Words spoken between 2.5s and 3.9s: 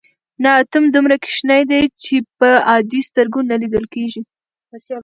عادي سترګو نه لیدل